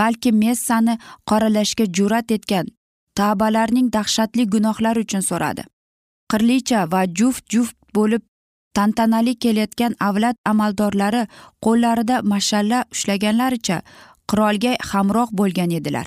balki 0.00 0.30
messani 0.42 0.94
qoralashga 1.30 1.84
jur'at 1.98 2.28
etgan 2.36 2.66
tavbalarning 3.20 3.88
dahshatli 3.96 4.44
gunohlari 4.54 5.04
uchun 5.06 5.24
so'radi. 5.30 5.62
Qirlicha 6.32 6.80
va 6.92 7.02
juft 7.18 7.44
juft 7.54 7.76
bo'lib 7.96 8.22
tantanali 8.78 9.34
kelayotgan 9.44 9.96
avlad 10.08 10.36
amaldorlari 10.52 11.22
qo'llarida 11.64 12.16
mashalla 12.32 12.78
ushlaganlaricha 12.94 13.78
qirolga 14.30 14.72
hamroh 14.90 15.28
bo'lgan 15.40 15.70
edilar. 15.78 16.06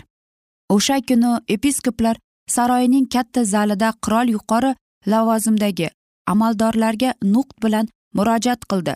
O'sha 0.75 0.97
kuni 1.09 1.31
episkoplar 1.55 2.15
saroyning 2.55 3.05
katta 3.15 3.41
zalida 3.53 3.89
qirol 4.05 4.27
yuqori 4.35 4.71
lavozimdagi 5.11 5.89
amaldorlarga 6.33 7.09
nuqt 7.35 7.55
bilan 7.63 7.85
murojaat 8.17 8.61
qildi. 8.71 8.95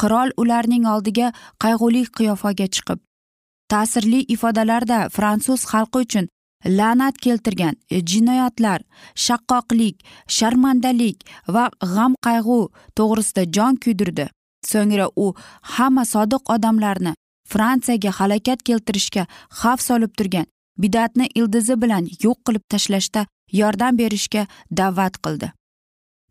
Qirol 0.00 0.28
ularning 0.42 0.84
oldiga 0.94 1.28
qayg'uli 1.62 2.02
qiyofaga 2.16 2.66
chiqib 2.74 2.98
ta'sirli 3.72 4.20
ifodalarda 4.34 4.98
fransuz 5.16 5.60
xalqi 5.72 5.98
uchun 6.06 6.26
la'nat 6.66 7.18
keltirgan 7.18 7.76
e, 7.90 8.00
jinoyatlar 8.06 8.80
shaqqoqlik 9.14 9.96
sharmandalik 10.36 11.18
va 11.54 11.64
g'am 11.94 12.14
qayg'u 12.26 12.60
to'g'risida 12.96 13.42
jon 13.56 13.76
kuydirdi. 13.76 14.26
So'ngra 14.70 15.06
u 15.16 15.34
hamma 15.74 16.04
sodiq 16.04 16.42
odamlarni 16.54 17.12
fransiyaga 17.52 18.10
halokat 18.18 18.62
keltirishga 18.68 19.26
xavf 19.60 19.80
solib 19.88 20.12
turgan 20.18 20.46
bidatni 20.82 21.26
ildizi 21.34 21.74
bilan 21.82 22.04
yo'q 22.24 22.38
qilib 22.46 22.64
tashlashda 22.72 23.26
yordam 23.60 23.98
berishga 23.98 24.46
da'vat 24.78 25.18
qildi. 25.24 25.52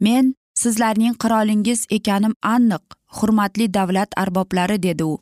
Men 0.05 0.33
sizlarning 0.61 1.15
qirolingiz 1.23 1.85
ekanim 1.97 2.33
aniq 2.55 2.83
hurmatli 3.17 3.73
davlat 3.73 4.17
arboblari 4.23 4.83
dedi 4.83 5.03
u. 5.03 5.19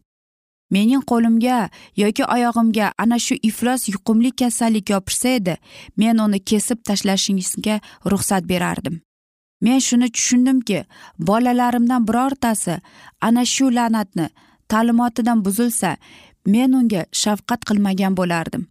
mening 0.72 1.04
qo'limga 1.12 1.70
yoki 2.02 2.24
oyog'imga 2.36 2.94
ana 2.98 3.18
shu 3.26 3.36
iflos 3.50 3.82
yuqumli 3.94 4.32
kasallik 4.32 4.90
yopishsa 4.90 5.30
edi 5.40 5.56
men 5.98 6.18
uni 6.26 6.40
kesib 6.40 6.80
tashlashingizga 6.88 7.76
ruxsat 8.12 8.44
berardim. 8.52 9.02
Men 9.62 9.80
shuni 9.80 10.08
tushundimki 10.16 10.86
bolalarimdan 11.28 12.08
birortasi 12.08 12.76
ana 13.22 13.46
shu 13.46 13.66
la'natni 13.78 14.28
ta'limotidan 14.72 15.46
buzilsa 15.46 15.98
men 16.46 16.74
unga 16.80 17.02
shafqat 17.22 17.62
qilmagan 17.70 18.14
bo'lardim. 18.20 18.64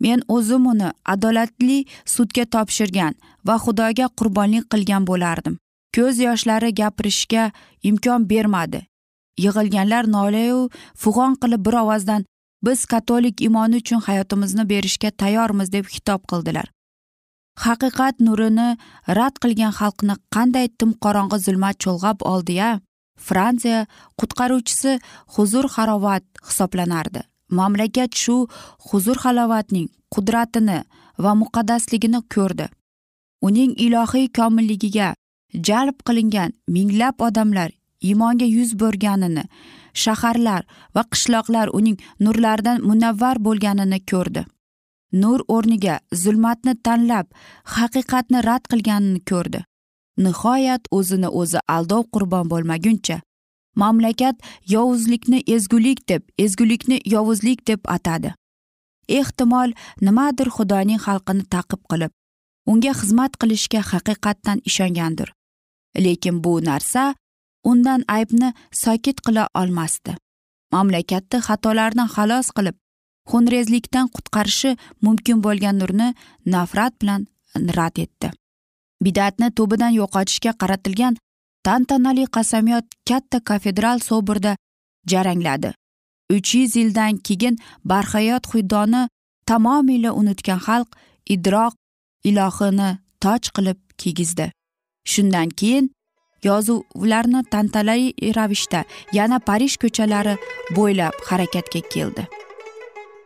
Men 0.00 0.20
o'zim 0.28 0.66
uni 0.72 0.90
adolatli 1.12 1.78
sudga 2.14 2.44
topshirgan 2.54 3.14
va 3.46 3.56
xudoga 3.64 4.06
qurbonlik 4.18 4.64
qilgan 4.72 5.06
bo'lardim. 5.10 5.54
Ko'z 5.94 6.16
yoshlari 6.26 6.70
gapirishga 6.80 7.44
imkon 7.88 8.28
bermadi. 8.30 8.80
Yig'ilganlar 9.44 10.04
nolayu 10.16 10.58
fug'on 11.02 11.32
qilib 11.42 11.62
bir 11.66 11.74
ovozdan 11.82 12.26
biz 12.66 12.84
katolik 12.92 13.40
imoni 13.48 13.76
uchun 13.82 14.00
hayotimizni 14.08 14.64
berishga 14.72 15.10
tayyormiz 15.10 15.72
deb 15.72 15.84
xitob 15.94 16.20
qildilar. 16.30 16.66
Haqiqat 17.64 18.20
nurini 18.26 18.68
rad 19.18 19.34
qilgan 19.42 19.72
xalqni 19.80 20.14
qanday 20.34 20.66
tim 20.78 20.90
qorong'i 21.04 21.38
zulmat 21.46 21.76
cho'lg'ab 21.84 22.18
oldi 22.32 22.52
ya? 22.62 22.70
Fransiya 23.26 23.86
qutqaruvchisi 24.20 24.92
huzur 25.34 25.66
harovat 25.74 26.24
hisoblanardi. 26.48 27.20
Mamlakat 27.58 28.12
shu 28.22 28.36
huzur 28.88 29.16
halovatning 29.24 29.88
qudratini 30.14 30.78
va 31.24 31.32
muqaddasligini 31.42 32.20
ko'rdi. 32.34 32.66
Uning 33.46 33.72
ilohiy 33.86 34.26
komilligiga 34.38 35.08
jalb 35.68 35.96
qilingan 36.06 36.50
minglab 36.74 37.16
odamlar 37.28 37.70
iymonga 38.02 38.46
yuz 38.56 38.74
bo'rganini 38.82 39.44
shaharlar 40.02 40.62
va 40.94 41.02
qishloqlar 41.12 41.68
uning 41.78 41.96
nurlaridan 42.24 42.82
munavvar 42.88 43.36
bo'lganini 43.46 44.00
ko'rdi. 44.12 44.42
Nur 45.22 45.40
o'rniga 45.54 46.00
zulmatni 46.22 46.74
tanlab 46.86 47.26
haqiqatni 47.76 48.44
rad 48.48 48.64
qilganini 48.72 49.20
ko'rdi. 49.30 49.64
Nihoyat 50.24 50.82
o'zini 50.98 51.28
o'zi 51.40 51.60
aldov 51.76 52.04
qurbon 52.14 52.50
bo'lmaguncha 52.52 53.18
mamlakat 53.82 54.36
yovuzlikni 54.74 55.42
ezgulik 55.54 56.08
deb 56.08 56.22
ezgulikni 56.44 57.00
yovuzlik 57.14 57.66
deb 57.68 57.80
atadi. 57.96 58.34
Ehtimol 59.08 59.72
nimadir 60.06 60.48
xudoning 60.56 61.00
xalqini 61.06 61.44
taqib 61.54 61.82
qilib 61.90 62.12
unga 62.70 62.92
xizmat 63.00 63.38
qilishga 63.40 63.80
haqiqatdan 63.92 64.58
ishongandir. 64.68 65.32
Lekin 66.04 66.44
bu 66.44 66.52
narsa 66.64 67.14
undan 67.70 68.00
aybni 68.16 68.48
sokit 68.82 69.18
qila 69.26 69.44
olmasdi. 69.60 70.12
Mamlakatni 70.72 71.38
xatolardan 71.46 72.08
xalos 72.14 72.48
qilib 72.56 72.76
xunrezlikdan 73.30 74.06
qutqarishi 74.14 74.70
mumkin 75.04 75.38
bo'lgan 75.44 75.76
nurni 75.80 76.08
nafrat 76.52 76.92
bilan 77.00 77.26
rad 77.78 77.96
etdi. 78.04 78.28
Bidatni 79.04 79.48
tubidan 79.56 79.92
yo'qotishga 80.00 80.52
qaratilgan 80.60 81.14
tantanali 81.66 82.24
qasamyod 82.36 82.86
katta 83.08 83.38
kafedral 83.48 83.98
soborda 84.08 84.52
jarangladi. 85.10 85.70
Uch 86.36 86.50
yuz 86.54 86.72
yildan 86.80 87.14
keyin 87.26 87.54
barhayot 87.90 88.44
xudoni 88.52 89.02
tamomila 89.48 90.10
unutgan 90.20 90.60
xalq 90.66 90.90
idroq 91.34 91.72
ilohini 92.28 92.90
toj 93.24 93.42
qilib 93.56 93.78
kiygizdi 94.00 94.46
shundan 95.12 95.48
keyin 95.58 95.84
yozuvlarni 96.44 97.44
tantanali 97.52 98.34
ravishda 98.36 98.84
yana 99.12 99.38
parij 99.38 99.76
ko'chalari 99.82 100.34
bo'ylab 100.76 101.16
harakatga 101.28 101.80
keldi. 101.94 102.26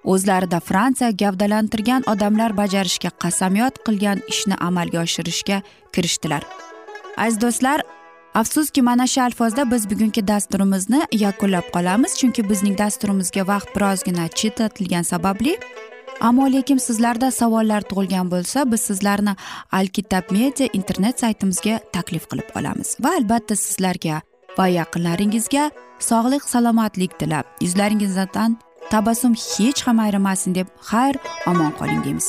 O'zlarida 0.04 0.60
fransiya 0.60 1.10
gavdalantirgan 1.22 2.02
odamlar 2.12 2.56
bajarishga 2.56 3.10
qasamyod 3.24 3.74
qilgan 3.86 4.22
ishni 4.32 4.56
amalga 4.68 5.02
oshirishga 5.06 5.62
kirishdilar. 5.94 6.42
Aziz 7.16 7.40
do'stlar 7.44 7.80
afsuski 8.34 8.82
mana 8.82 9.06
shu 9.06 9.22
alfozda 9.22 9.70
biz 9.70 9.90
bugungi 9.90 10.28
dasturimizni 10.28 11.00
yakunlab 11.24 11.66
qolamiz 11.74 12.12
chunki 12.20 12.48
bizning 12.50 12.78
dasturimizga 12.78 13.46
vaqt 13.52 13.74
birozgina 13.76 14.28
chetlatilgani 14.28 15.04
sababli 15.04 15.58
ammo 16.22 16.46
lekin 16.52 16.78
sizlarda 16.78 17.30
savollar 17.30 17.82
tug'ilgan 17.90 18.28
bo'lsa 18.30 18.62
biz 18.72 18.80
sizlarni 18.88 19.34
alkitab 19.78 20.30
media 20.36 20.68
internet 20.78 21.24
saytimizga 21.24 21.78
taklif 21.96 22.28
qilib 22.30 22.52
qolamiz 22.54 22.94
va 23.04 23.14
albatta 23.20 23.56
sizlarga 23.64 24.20
va 24.58 24.66
yaqinlaringizga 24.78 25.64
sog'lik 26.10 26.46
salomatlik 26.52 27.18
tilab 27.20 27.50
yuzlaringizdan 27.66 28.56
tabassum 28.94 29.34
hech 29.48 29.84
ham 29.86 30.06
ayrimasin 30.06 30.54
deb 30.60 30.72
xayr 30.90 31.20
omon 31.50 31.72
qoling 31.80 32.04
deymiz. 32.06 32.28